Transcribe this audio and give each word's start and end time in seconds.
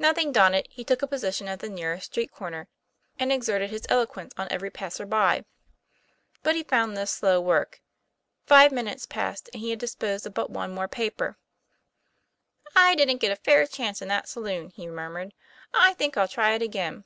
Nothing 0.00 0.32
daunted, 0.32 0.66
he 0.68 0.82
took 0.82 1.02
a 1.02 1.06
position 1.06 1.46
at 1.46 1.60
the 1.60 1.68
nearest 1.68 2.06
street 2.06 2.32
corner, 2.32 2.66
and 3.16 3.30
exerted 3.30 3.70
his 3.70 3.86
eloquence 3.88 4.32
on 4.36 4.48
every 4.50 4.70
passer 4.70 5.06
by. 5.06 5.44
But 6.42 6.56
he 6.56 6.64
found 6.64 6.96
this 6.96 7.12
slow 7.12 7.40
work. 7.40 7.80
Five 8.44 8.72
min 8.72 8.88
utes 8.88 9.06
passed, 9.06 9.48
and 9.52 9.60
he 9.60 9.70
had 9.70 9.78
disposed 9.78 10.26
of 10.26 10.34
but 10.34 10.50
one 10.50 10.74
more 10.74 10.88
paper 10.88 11.38
TOM 12.72 12.72
PLA 12.72 12.72
YFA 12.72 12.74
IR. 12.74 12.90
139 12.90 12.90
'I 12.90 12.94
didn't 13.06 13.20
get 13.20 13.38
a 13.38 13.44
fair 13.44 13.66
chance 13.68 14.02
in 14.02 14.08
that 14.08 14.28
saloon," 14.28 14.70
he 14.70 14.88
murmured. 14.88 15.32
"I 15.72 15.94
think 15.94 16.16
I'll 16.16 16.26
try 16.26 16.54
it 16.54 16.62
again." 16.62 17.04